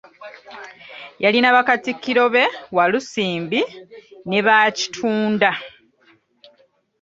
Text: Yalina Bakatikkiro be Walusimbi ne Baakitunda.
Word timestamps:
Yalina 1.23 1.49
Bakatikkiro 1.55 2.25
be 2.33 2.43
Walusimbi 2.75 3.61
ne 4.29 4.39
Baakitunda. 4.45 5.51